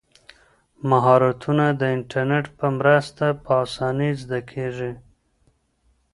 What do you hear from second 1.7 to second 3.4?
د انټرنیټ په مرسته